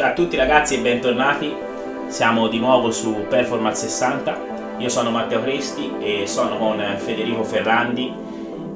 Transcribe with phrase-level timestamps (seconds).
[0.00, 1.54] Ciao a tutti ragazzi e bentornati,
[2.06, 8.10] siamo di nuovo su Performance 60, io sono Matteo Cresti e sono con Federico Ferrandi,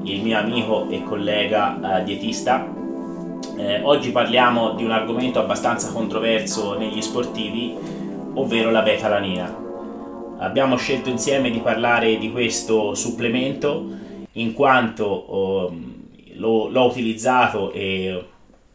[0.03, 2.71] il mio amico e collega eh, dietista.
[3.57, 7.75] Eh, oggi parliamo di un argomento abbastanza controverso negli sportivi,
[8.35, 9.57] ovvero la beta-alanina.
[10.41, 13.83] Abbiamo scelto insieme di parlare di questo supplemento
[14.33, 15.75] in quanto oh,
[16.35, 18.25] l'ho, l'ho utilizzato e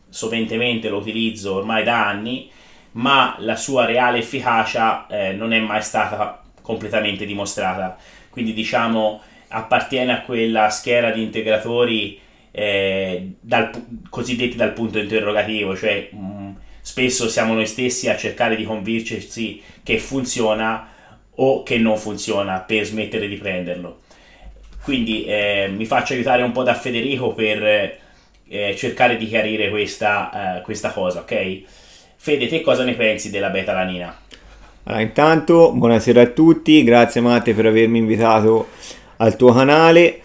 [0.10, 2.50] soventemente lo utilizzo ormai da anni,
[2.94, 7.98] ma la sua reale efficacia eh, non è mai stata completamente dimostrata.
[8.30, 12.20] Quindi diciamo appartiene a quella schiera di integratori
[12.52, 13.72] eh, dal,
[14.10, 19.62] cosiddetti dal punto interrogativo, cioè mh, mm, spesso siamo noi stessi a cercare di convincersi
[19.84, 20.88] che funziona
[21.36, 24.02] o che non funziona per smettere di prenderlo.
[24.84, 27.98] Quindi eh, mi faccio aiutare un po' da Federico per
[28.50, 31.62] eh, cercare di chiarire questa, eh, questa cosa, ok?
[32.16, 34.20] Fede, te cosa ne pensi della beta-alanina?
[34.84, 38.70] Allora, intanto, buonasera a tutti, grazie Matte per avermi invitato
[39.18, 40.22] al tuo canale.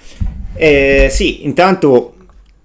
[0.57, 2.15] Eh, sì, intanto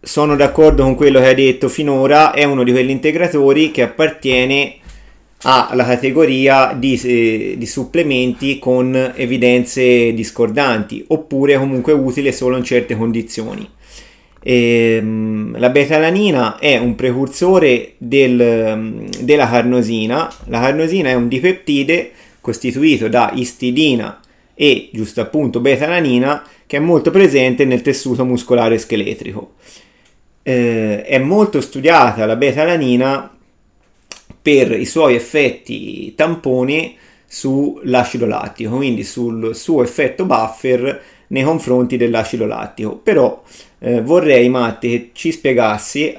[0.01, 4.75] sono d'accordo con quello che hai detto finora, è uno di quegli integratori che appartiene
[5.41, 12.95] alla categoria di, eh, di, supplementi con evidenze discordanti oppure comunque utile solo in certe
[12.95, 13.69] condizioni.
[14.41, 20.31] E, ehm, la betalanina è un precursore del, della carnosina.
[20.45, 24.19] La carnosina è un dipeptide costituito da istidina
[24.53, 29.53] e giusto appunto betalanina che è molto presente nel tessuto muscolare scheletrico.
[30.43, 33.35] Eh, è molto studiata la betalanina
[34.41, 36.93] per i suoi effetti tampone
[37.25, 42.97] sull'acido lattico, quindi sul suo effetto buffer nei confronti dell'acido lattico.
[42.97, 43.43] Però
[43.79, 46.17] eh, vorrei Matte che ci spiegassi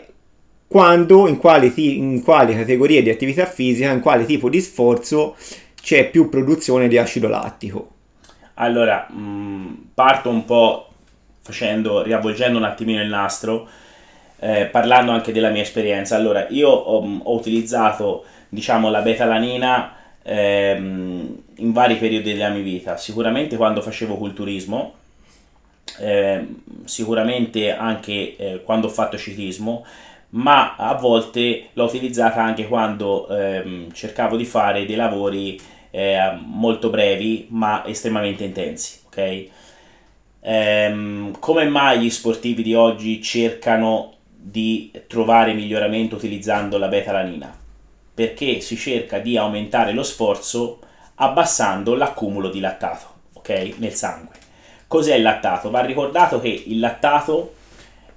[0.67, 5.37] quando, in quali, ti- in quali categorie di attività fisica, in quale tipo di sforzo
[5.81, 7.91] c'è più produzione di acido lattico.
[8.55, 10.89] Allora, mh, mm, parto un po'
[11.43, 13.69] facendo, riavvolgendo un attimino il nastro,
[14.39, 16.17] eh, parlando anche della mia esperienza.
[16.17, 22.97] Allora, io ho, ho utilizzato, diciamo, la betalanina ehm, in vari periodi della mia vita.
[22.97, 24.95] Sicuramente quando facevo culturismo,
[25.99, 26.47] eh,
[26.85, 29.85] sicuramente anche eh, quando ho fatto ciclismo,
[30.31, 36.89] ma a volte l'ho utilizzata anche quando ehm, cercavo di fare dei lavori eh, molto
[36.91, 39.01] brevi ma estremamente intensi.
[39.07, 39.45] Ok?
[40.41, 47.59] Ehm, come mai gli sportivi di oggi cercano di trovare miglioramento utilizzando la beta-alanina?
[48.15, 50.79] Perché si cerca di aumentare lo sforzo
[51.17, 54.35] abbassando l'accumulo di lattato ok, nel sangue.
[54.91, 55.71] Cos'è il lattato?
[55.71, 57.55] Va ricordato che il lattato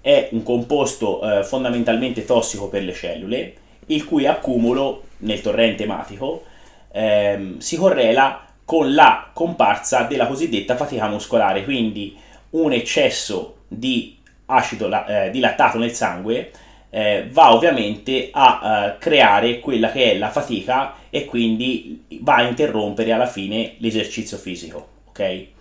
[0.02, 3.54] è un composto eh, fondamentalmente tossico per le cellule,
[3.86, 6.46] il cui accumulo nel torrente ematico
[6.92, 12.18] ehm, si correla con la comparsa della cosiddetta fatica muscolare, quindi
[12.50, 14.18] un eccesso di
[14.48, 16.50] acido eh, di lattato nel sangue
[16.90, 22.48] eh, va ovviamente a eh, creare quella che è la fatica e quindi va a
[22.48, 25.52] interrompere alla fine l'esercizio fisico, ok?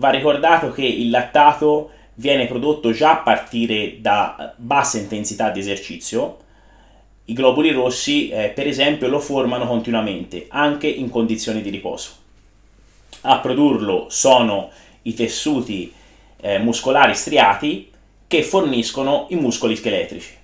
[0.00, 6.38] Va ricordato che il lattato viene prodotto già a partire da bassa intensità di esercizio.
[7.24, 12.10] I globuli rossi, eh, per esempio, lo formano continuamente, anche in condizioni di riposo.
[13.22, 14.70] A produrlo sono
[15.02, 15.92] i tessuti
[16.40, 17.90] eh, muscolari striati
[18.28, 20.36] che forniscono i muscoli scheletrici.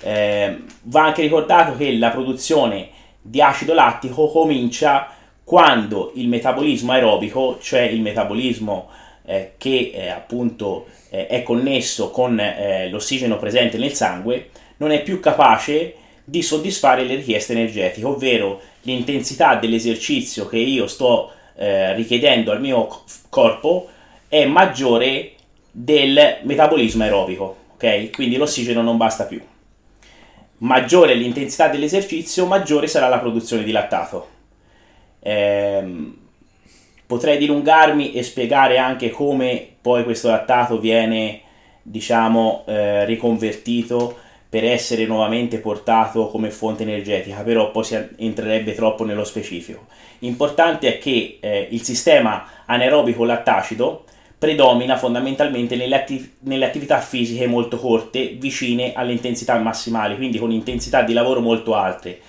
[0.00, 2.90] Eh, va anche ricordato che la produzione
[3.20, 5.12] di acido lattico comincia
[5.48, 8.90] quando il metabolismo aerobico, cioè il metabolismo
[9.24, 15.02] eh, che eh, appunto eh, è connesso con eh, l'ossigeno presente nel sangue, non è
[15.02, 22.52] più capace di soddisfare le richieste energetiche, ovvero l'intensità dell'esercizio che io sto eh, richiedendo
[22.52, 23.88] al mio corpo
[24.28, 25.32] è maggiore
[25.70, 28.10] del metabolismo aerobico, ok?
[28.10, 29.40] Quindi l'ossigeno non basta più.
[30.58, 34.36] Maggiore l'intensità dell'esercizio, maggiore sarà la produzione di lattato
[35.20, 36.16] Ehm,
[37.06, 41.40] potrei dilungarmi e spiegare anche come poi questo lattato viene,
[41.82, 44.16] diciamo, eh, riconvertito
[44.48, 49.86] per essere nuovamente portato come fonte energetica, però poi si entrerebbe troppo nello specifico.
[50.20, 54.04] Importante è che eh, il sistema anaerobico lattacido
[54.38, 60.50] predomina fondamentalmente nelle, attiv- nelle, attività fisiche molto corte, vicine alle intensità massimali, quindi con
[60.50, 62.20] intensità di lavoro molto alte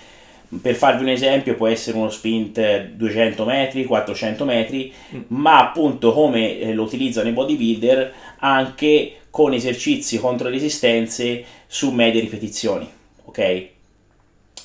[0.60, 5.20] per farvi un esempio può essere uno sprint 200 metri, 400 metri, mm.
[5.28, 12.20] ma appunto come eh, lo utilizzano i bodybuilder anche con esercizi contro resistenze su medie
[12.20, 12.88] ripetizioni,
[13.24, 13.68] ok?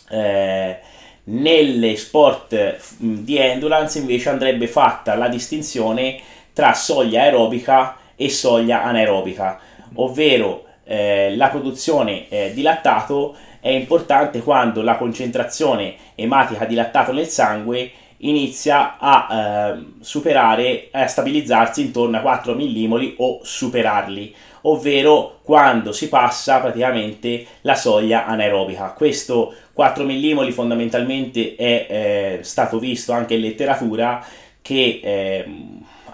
[0.09, 0.77] Eh,
[1.25, 6.19] nelle sport di endurance invece andrebbe fatta la distinzione
[6.53, 9.59] tra soglia aerobica e soglia anaerobica,
[9.95, 17.11] ovvero eh, la produzione eh, di lattato è importante quando la concentrazione ematica di lattato
[17.11, 25.39] nel sangue inizia a eh, superare, a stabilizzarsi intorno a 4 millimoli o superarli, ovvero
[25.43, 28.93] quando si passa praticamente la soglia anaerobica.
[28.93, 34.23] Questo 4 millimoli fondamentalmente è eh, stato visto anche in letteratura
[34.61, 35.45] che eh,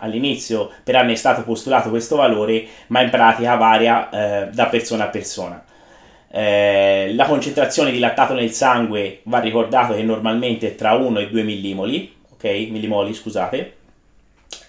[0.01, 5.05] all'inizio per anni è stato postulato questo valore, ma in pratica varia eh, da persona
[5.05, 5.63] a persona.
[6.33, 11.29] Eh, la concentrazione di lattato nel sangue va ricordato che normalmente è tra 1 e
[11.29, 12.43] 2 millimoli, ok?
[12.69, 13.75] Millimoli, scusate.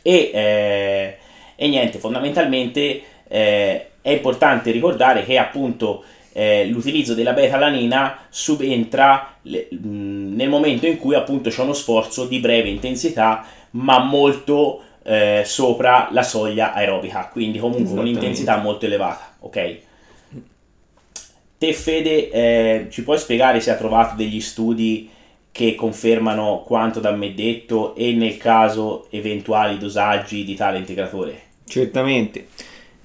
[0.03, 1.17] E, eh,
[1.55, 6.03] e niente, fondamentalmente eh, è importante ricordare che appunto
[6.33, 12.27] eh, l'utilizzo della beta-alanina subentra le, mh, nel momento in cui appunto c'è uno sforzo
[12.27, 19.35] di breve intensità ma molto eh, sopra la soglia aerobica, quindi comunque un'intensità molto elevata,
[19.41, 19.79] ok?
[21.59, 25.09] Te Fede, eh, ci puoi spiegare se ha trovato degli studi
[25.53, 31.41] che confermano quanto da me detto e nel caso eventuali dosaggi di tale integratore?
[31.67, 32.47] Certamente.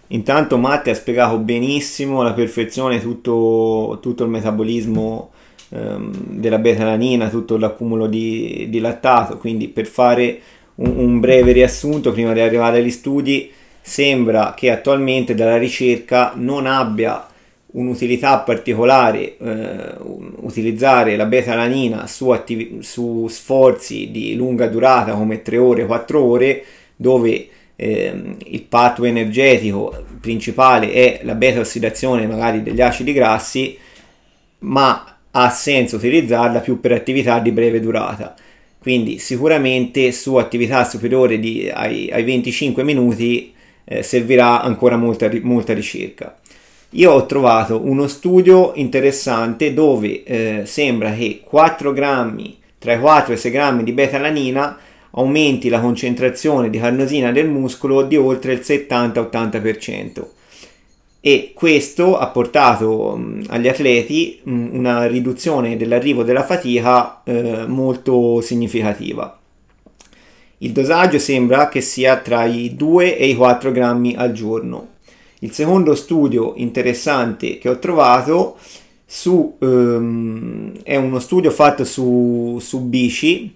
[0.07, 5.31] Intanto Matti ha spiegato benissimo alla perfezione tutto, tutto il metabolismo
[5.69, 10.39] ehm, della beta-alanina, tutto l'accumulo di, di, lattato, quindi per fare
[10.77, 13.51] un, un breve riassunto prima di arrivare agli studi,
[13.81, 17.25] sembra che attualmente dalla ricerca non abbia
[17.69, 19.93] un'utilità particolare eh,
[20.37, 26.63] utilizzare la beta-alanina su, attiv- su, sforzi di lunga durata come 3 ore, 4 ore,
[26.95, 33.77] dove eh, il patto energetico principale è la beta-ossidazione magari degli acidi grassi,
[34.59, 38.35] ma ha senso utilizzarla più per attività di breve durata.
[38.87, 43.53] Quindi sicuramente su attività superiori di, ai, ai 25 minuti
[43.83, 46.37] eh, servirà ancora molta, molta ricerca.
[46.91, 53.33] Io ho trovato uno studio interessante dove eh, sembra che 4 grammi, tra i 4
[53.33, 54.77] e i 6 grammi di beta-alanina
[55.11, 60.36] aumenti la concentrazione di carnosina del muscolo di oltre il 70-80%
[61.19, 68.41] e questo ha portato mh, agli atleti mh, una riduzione dell'arrivo della fatica eh, molto
[68.41, 69.39] significativa.
[70.59, 74.95] Il dosaggio sembra che sia tra i 2 e i 4 grammi al giorno
[75.39, 78.57] il secondo studio interessante che ho trovato
[79.05, 83.55] su, um, è uno studio fatto su, su bici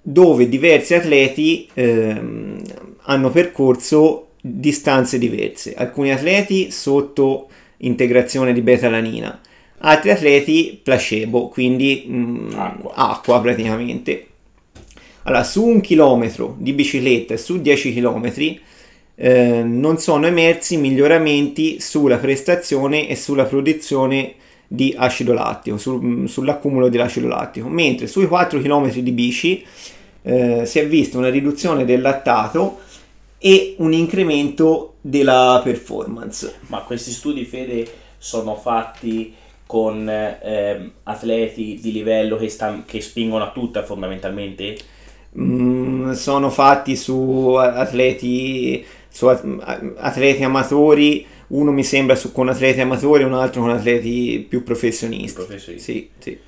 [0.00, 2.62] dove diversi atleti um,
[3.02, 5.74] hanno percorso distanze diverse.
[5.74, 7.48] Alcuni atleti sotto
[7.78, 9.40] integrazione di beta-alanina,
[9.78, 12.92] altri atleti placebo, quindi um, acqua.
[12.94, 14.26] acqua praticamente.
[15.24, 18.60] Allora, su un chilometro di bicicletta e su 10 chilometri
[19.16, 24.34] eh, non sono emersi miglioramenti sulla prestazione e sulla produzione
[24.68, 29.64] di acido lattico, sul, mm, sull'accumulo dell'acido lattico, mentre sui 4 km di bici
[30.22, 32.80] eh, si è vista una riduzione del lattato
[33.46, 36.56] e un incremento della performance.
[36.66, 37.88] Ma questi studi, Fede,
[38.18, 39.32] sono fatti
[39.64, 44.76] con eh, atleti di livello che, sta, che spingono a tutta fondamentalmente?
[45.38, 53.22] Mm, sono fatti su atleti su atleti amatori, uno mi sembra su, con atleti amatori
[53.22, 55.36] un altro con atleti più professionisti.
[55.36, 55.92] professionisti.
[55.92, 56.38] Sì, sì.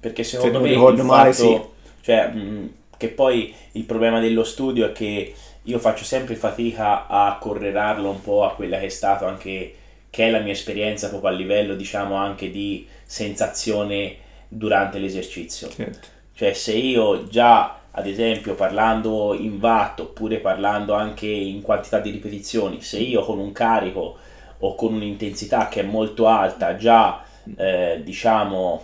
[0.00, 2.02] Perché secondo Se me ricordo male, fatto, sì.
[2.02, 5.32] cioè, mh, che poi il problema dello studio è che
[5.64, 9.74] io faccio sempre fatica a correlarlo un po' a quella che è stato anche
[10.10, 14.16] che è la mia esperienza proprio a livello diciamo anche di sensazione
[14.46, 15.68] durante l'esercizio.
[15.68, 16.08] Certo.
[16.34, 22.10] Cioè se io già ad esempio parlando in watt oppure parlando anche in quantità di
[22.10, 24.16] ripetizioni, se io con un carico
[24.58, 27.24] o con un'intensità che è molto alta già
[27.56, 28.82] eh, diciamo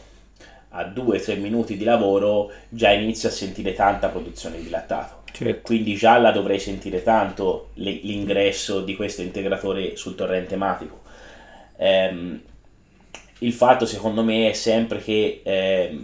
[0.71, 5.20] a 2-3 minuti di lavoro già inizio a sentire tanta produzione di lattato.
[5.41, 5.61] Certo.
[5.63, 11.01] Quindi già la dovrei sentire tanto l'ingresso di questo integratore sul torrente ematico.
[11.79, 12.43] Ehm,
[13.39, 15.99] il fatto secondo me è sempre che eh,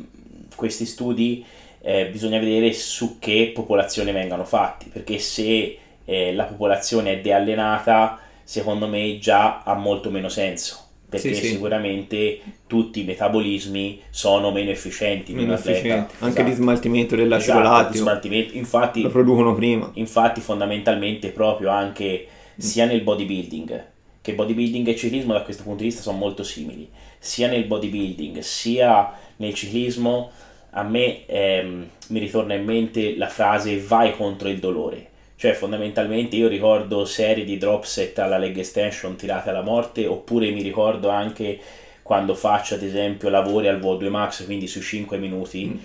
[0.55, 1.45] questi studi
[1.83, 8.19] eh, bisogna vedere su che popolazione vengano fatti, perché se eh, la popolazione è deallenata,
[8.43, 10.86] secondo me già ha molto meno senso.
[11.09, 11.47] Perché sì, sì.
[11.53, 16.15] sicuramente tutti i metabolismi sono meno efficienti meno efficienti.
[16.19, 16.43] Anche esatto.
[16.43, 18.57] di smaltimento dell'acido esatto, smaltimento.
[18.57, 19.91] Infatti, lo producono prima.
[19.95, 23.95] Infatti, fondamentalmente, proprio anche sia nel bodybuilding
[24.27, 28.41] che bodybuilding e ciclismo da questo punto di vista sono molto simili, sia nel bodybuilding
[28.41, 30.33] sia nel ciclismo.
[30.71, 35.11] A me ehm, mi ritorna in mente la frase vai contro il dolore.
[35.37, 40.51] Cioè, fondamentalmente io ricordo serie di drop set alla leg extension tirate alla morte, oppure
[40.51, 41.59] mi ricordo anche
[42.03, 45.77] quando faccio ad esempio lavori al VO2 Max, quindi su 5 minuti, mm.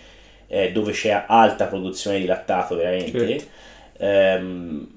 [0.48, 3.28] eh, dove c'è alta produzione di lattato veramente.
[3.28, 3.70] Certo.
[4.04, 4.88] Ehm,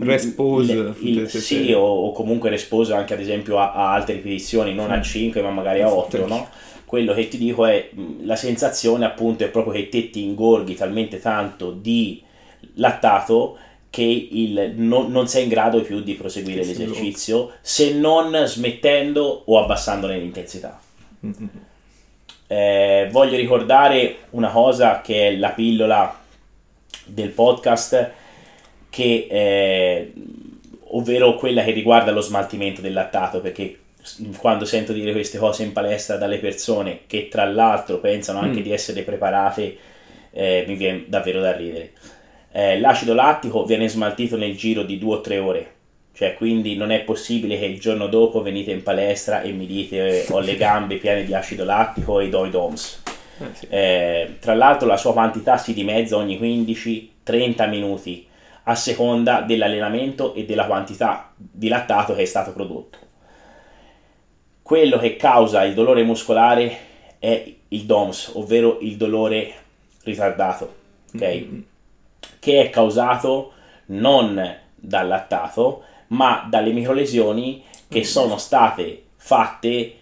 [0.00, 4.90] respose il, sì, o, o, comunque respose anche ad esempio a, a altre ripetizioni, non
[4.90, 6.48] a 5 ma magari a 8, no?
[6.84, 7.88] Quello che ti dico è
[8.22, 12.20] la sensazione appunto è proprio che te ti ingorghi talmente tanto di
[12.74, 13.58] lattato
[13.90, 19.62] che il, non, non, sei in grado più di proseguire l'esercizio se non smettendo o
[19.62, 20.80] abbassandone l'intensità.
[21.26, 21.46] Mm-hmm.
[22.46, 26.18] Eh, voglio ricordare una cosa che è la pillola
[27.04, 28.10] del podcast,
[28.88, 30.12] che, eh,
[30.90, 33.76] ovvero quella che riguarda lo smaltimento del lattato, perché
[34.38, 38.62] quando sento dire queste cose in palestra dalle persone che tra l'altro pensano anche mm.
[38.62, 39.76] di essere preparate,
[40.30, 41.92] eh, mi viene davvero da ridere
[42.52, 45.74] eh, l'acido lattico viene smaltito nel giro di due o tre ore.
[46.12, 50.26] Cioè, quindi non è possibile che il giorno dopo venite in palestra e mi dite
[50.28, 53.02] ho le gambe piene di acido lattico e do i DOMS.
[53.38, 58.26] Eh, eh, tra l'altro la sua quantità si dimezza ogni 15-30 minuti
[58.64, 62.98] a seconda dell'allenamento e della quantità di lattato che è stato prodotto.
[64.60, 66.76] Quello che causa il dolore muscolare
[67.18, 69.54] è il DOMS, ovvero il dolore
[70.02, 70.74] ritardato.
[71.14, 71.40] Okay?
[71.40, 71.60] Mm-hmm
[72.40, 73.52] che è causato
[73.86, 79.94] non dal lattato, ma dalle microlesioni che sono state fatte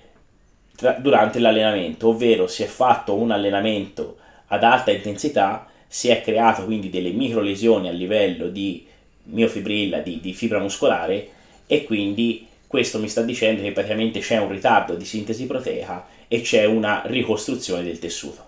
[0.77, 4.17] tra, durante l'allenamento, ovvero si è fatto un allenamento
[4.47, 8.87] ad alta intensità, si è creato quindi delle microlesioni a livello di
[9.25, 11.29] miofibrilla, di, di fibra muscolare
[11.67, 16.43] e quindi questo mi sta dicendo che praticamente c'è un ritardo di sintesi proteica e
[16.43, 18.47] c'è una ricostruzione del tessuto.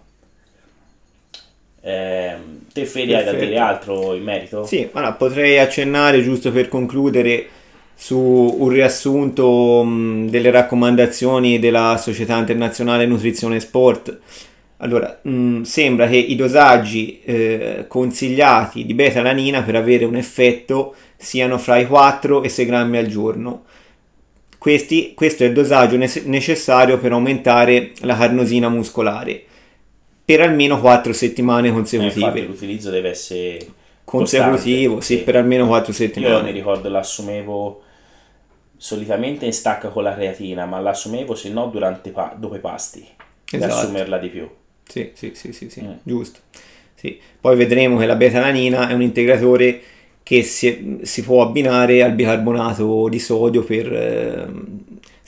[1.80, 2.36] Eh,
[2.72, 4.64] te Fede hai da dire altro in merito?
[4.64, 7.46] Sì, allora, potrei accennare giusto per concludere
[7.94, 14.18] su un riassunto mh, delle raccomandazioni della Società Internazionale Nutrizione e Sport.
[14.78, 21.58] Allora, mh, sembra che i dosaggi eh, consigliati di beta-alanina per avere un effetto siano
[21.58, 23.64] fra i 4 e 6 grammi al giorno.
[24.56, 29.44] Questi, questo è il dosaggio ne- necessario per aumentare la carnosina muscolare
[30.24, 32.40] per almeno 4 settimane consecutive.
[32.40, 33.58] Eh, l'utilizzo deve essere
[34.04, 36.34] consecutivo, costante, sì, per almeno 4 settimane.
[36.34, 37.82] Io mi ricordo l'assumevo
[38.76, 43.00] solitamente in stacca con la creatina, ma l'assumevo se no durante pa- dopo i pasti,
[43.00, 43.58] esatto.
[43.58, 44.48] per assumerla di più.
[44.86, 45.82] Sì, sì, sì, sì, sì.
[45.82, 45.92] Mm.
[46.02, 46.40] giusto.
[46.94, 47.18] Sì.
[47.40, 49.80] Poi vedremo che la betalanina è un integratore
[50.22, 54.46] che si, si può abbinare al bicarbonato di sodio per eh,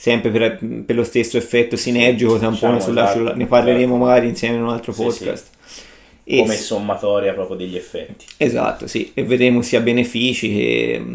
[0.03, 3.97] sempre per, per, lo stesso effetto sinergico, tampone diciamo, sulla, esatto, ne parleremo esatto.
[3.97, 5.47] magari insieme in un altro podcast.
[6.25, 6.39] Sì.
[6.39, 8.25] Come sommatoria proprio degli effetti.
[8.35, 11.05] Esatto, sì, e vedremo sia benefici che,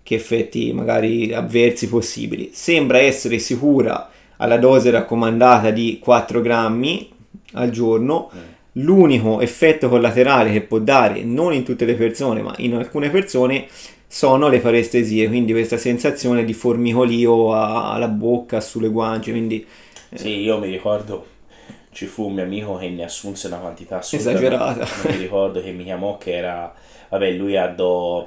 [0.00, 2.50] che effetti magari avversi possibili.
[2.52, 7.10] Sembra essere sicura alla dose raccomandata di 4 grammi
[7.54, 8.30] al giorno.
[8.32, 8.38] Mm.
[8.76, 13.66] L'unico effetto collaterale che può dare, non in tutte le persone, ma in alcune persone,
[14.14, 19.66] sono le parestesie, quindi questa sensazione di formicolio alla bocca, sulle guance, quindi...
[20.08, 20.16] Eh.
[20.16, 21.26] Sì, io mi ricordo,
[21.90, 24.86] ci fu un mio amico che ne assunse una quantità esagerata.
[25.10, 26.72] mi ricordo che mi chiamò che era,
[27.08, 28.24] vabbè, lui andò,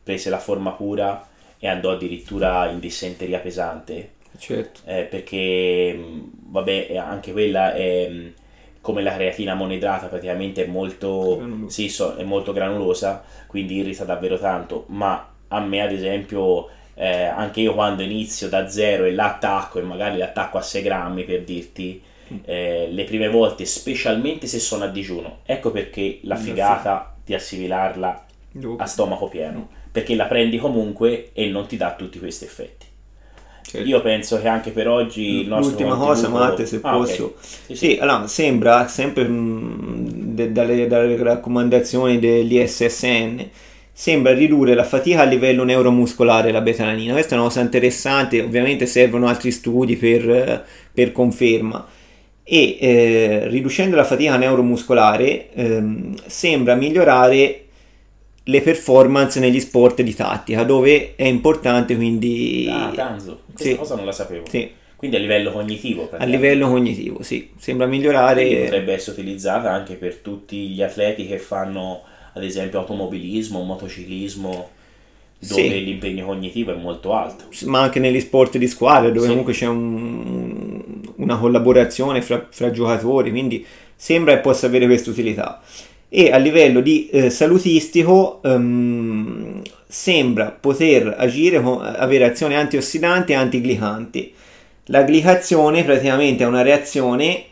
[0.00, 1.26] prese la forma pura
[1.58, 4.12] e andò addirittura in dissenteria pesante.
[4.38, 4.82] Certo.
[4.84, 6.04] Eh, perché,
[6.50, 8.08] vabbè, anche quella è
[8.86, 14.38] come la creatina monoidrata praticamente è molto, sì, so, è molto granulosa, quindi irrita davvero
[14.38, 19.80] tanto, ma a me ad esempio eh, anche io quando inizio da zero e l'attacco
[19.80, 22.00] e magari l'attacco a 6 grammi per dirti,
[22.32, 22.36] mm.
[22.44, 28.24] eh, le prime volte, specialmente se sono a digiuno, ecco perché la figata di assimilarla
[28.76, 32.85] a stomaco pieno, perché la prendi comunque e non ti dà tutti questi effetti.
[33.68, 33.88] Certo.
[33.88, 37.24] Io penso che anche per oggi il nostro L'ultima cosa, Matte, se ah, posso.
[37.24, 37.36] Okay.
[37.40, 37.74] Sì, sì.
[37.74, 43.44] sì, allora, sembra sempre mh, de, dalle, dalle, raccomandazioni dell'ISSN
[43.98, 47.14] sembra ridurre la fatica a livello neuromuscolare la betalanina.
[47.14, 51.84] Questa è una cosa interessante, ovviamente servono altri studi per, per conferma.
[52.44, 57.65] E eh, riducendo la fatica neuromuscolare ehm, sembra migliorare
[58.48, 62.68] le performance negli sport di tattica, dove è importante quindi...
[62.70, 63.76] Ah, Tanzo, questa sì.
[63.76, 64.44] cosa non la sapevo.
[64.48, 64.70] Sì.
[64.94, 66.08] Quindi a livello cognitivo.
[66.16, 67.50] A livello cognitivo, sì.
[67.58, 68.44] Sembra migliorare...
[68.46, 72.02] Quindi potrebbe essere utilizzata anche per tutti gli atleti che fanno,
[72.34, 74.70] ad esempio, automobilismo, motociclismo.
[75.38, 75.84] dove Sì.
[75.84, 77.44] l'impegno cognitivo è molto alto.
[77.66, 79.28] ma anche negli sport di squadra dove Sì.
[79.28, 85.60] comunque c'è un- una collaborazione fra, fra giocatori, quindi sembra che possa avere questa utilità.
[86.18, 93.34] E a livello di eh, salutistico ehm, sembra poter agire con avere azioni antiossidanti e
[93.34, 94.32] antiglicanti.
[94.86, 97.44] La glicazione praticamente è una reazione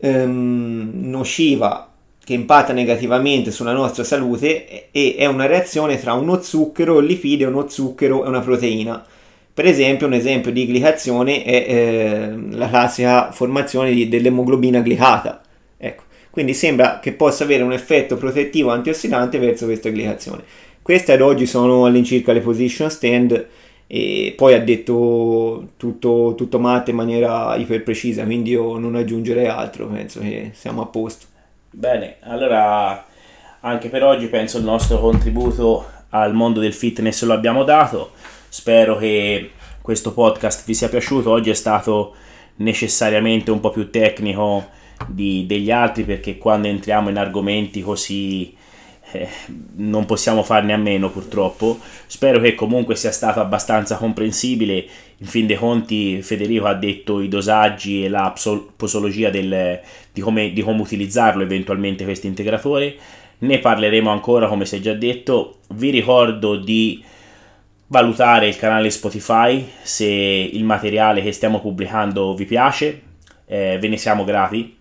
[0.00, 1.90] ehm, nociva
[2.24, 7.44] che impatta negativamente sulla nostra salute e è una reazione tra uno zucchero, un lipide,
[7.44, 9.04] uno zucchero e una proteina.
[9.52, 15.42] Per esempio, un esempio di glicazione è eh, la classica formazione di- dell'emoglobina glicata.
[15.76, 16.08] Ecco.
[16.30, 20.42] Quindi sembra che possa avere un effetto protettivo antiossidante verso questa glicazione.
[20.80, 23.46] Queste ad oggi sono all'incirca le position stand
[23.86, 29.46] e poi ha detto tutto, tutto Matte in maniera iper precisa, quindi io non aggiungerei
[29.46, 31.26] altro, penso che siamo a posto.
[31.70, 33.04] Bene, allora
[33.60, 38.12] anche per oggi penso il nostro contributo al mondo del fitness lo abbiamo dato.
[38.48, 39.50] Spero che
[39.82, 41.30] questo podcast vi sia piaciuto.
[41.30, 42.14] Oggi è stato
[42.56, 44.68] necessariamente un po' più tecnico
[45.08, 48.54] di- degli altri perché quando entriamo in argomenti così
[49.12, 49.28] eh,
[49.76, 51.78] non possiamo farne a meno purtroppo.
[52.06, 54.86] Spero che comunque sia stato abbastanza comprensibile.
[55.18, 58.32] In fin dei conti Federico ha detto i dosaggi e la
[58.76, 59.80] posologia del,
[60.12, 62.96] di, come, di come utilizzarlo eventualmente questo integratore.
[63.38, 65.58] Ne parleremo ancora come si è già detto.
[65.70, 67.02] Vi ricordo di
[67.88, 73.02] valutare il canale Spotify se il materiale che stiamo pubblicando vi piace,
[73.46, 74.78] eh, ve ne siamo grati.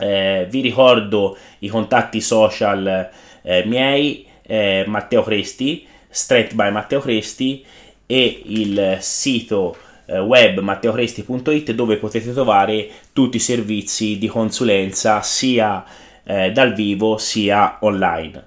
[0.00, 3.10] Eh, vi ricordo i contatti social
[3.42, 7.64] eh, miei, eh, Matteo Cresti, Straight by Matteo Cresti
[8.06, 9.76] e il sito
[10.06, 15.84] eh, web matteocresti.it dove potete trovare tutti i servizi di consulenza sia
[16.24, 18.44] eh, dal vivo sia online.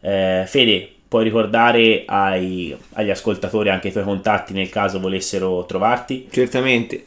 [0.00, 6.28] Eh, Fede, puoi ricordare ai- agli ascoltatori anche i tuoi contatti nel caso volessero trovarti?
[6.30, 7.04] Certamente.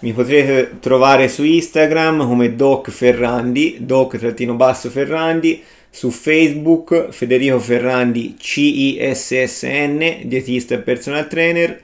[0.00, 10.74] Mi potrete trovare su Instagram come Doc Ferrandi, Doc-Ferrandi, su Facebook Federico Ferrandi CISSN, dietista
[10.74, 11.80] e personal trainer,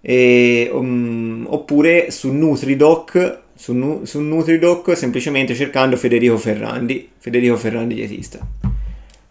[0.00, 7.94] e, um, oppure su Nutridoc, su, Nu- su Nutridoc semplicemente cercando Federico Ferrandi, Federico Ferrandi
[7.94, 8.44] dietista.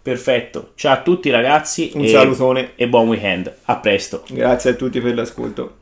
[0.01, 4.23] Perfetto, ciao a tutti ragazzi Un e, salutone, e buon weekend, a presto.
[4.29, 5.81] grazie a tutti per l'ascolto.